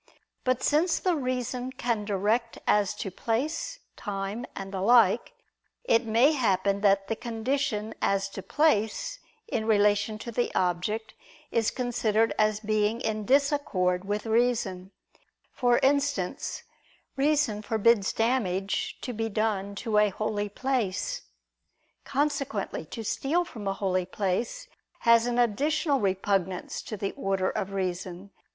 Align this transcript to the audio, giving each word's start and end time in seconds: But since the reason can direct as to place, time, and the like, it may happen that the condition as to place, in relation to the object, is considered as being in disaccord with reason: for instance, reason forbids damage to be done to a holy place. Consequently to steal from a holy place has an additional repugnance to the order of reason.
But 0.43 0.63
since 0.63 0.97
the 0.97 1.15
reason 1.15 1.71
can 1.73 2.05
direct 2.05 2.57
as 2.65 2.95
to 2.95 3.11
place, 3.11 3.77
time, 3.95 4.47
and 4.55 4.73
the 4.73 4.81
like, 4.81 5.33
it 5.83 6.07
may 6.07 6.31
happen 6.31 6.81
that 6.81 7.07
the 7.07 7.15
condition 7.15 7.93
as 8.01 8.27
to 8.29 8.41
place, 8.41 9.19
in 9.47 9.67
relation 9.67 10.17
to 10.17 10.31
the 10.31 10.51
object, 10.55 11.13
is 11.51 11.69
considered 11.69 12.33
as 12.39 12.61
being 12.61 12.99
in 12.99 13.27
disaccord 13.27 14.03
with 14.03 14.25
reason: 14.25 14.89
for 15.53 15.77
instance, 15.83 16.63
reason 17.15 17.61
forbids 17.61 18.11
damage 18.11 18.97
to 19.01 19.13
be 19.13 19.29
done 19.29 19.75
to 19.75 19.99
a 19.99 20.09
holy 20.09 20.49
place. 20.49 21.21
Consequently 22.05 22.85
to 22.85 23.03
steal 23.03 23.45
from 23.45 23.67
a 23.67 23.73
holy 23.73 24.07
place 24.07 24.67
has 25.01 25.27
an 25.27 25.37
additional 25.37 25.99
repugnance 25.99 26.81
to 26.81 26.97
the 26.97 27.11
order 27.11 27.51
of 27.51 27.71
reason. 27.73 28.31